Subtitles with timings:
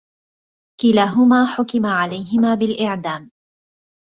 [0.81, 3.31] كلاهما حُكِم عليهما بالإعدام.